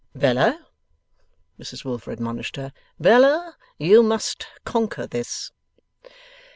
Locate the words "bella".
0.15-0.65, 2.99-3.55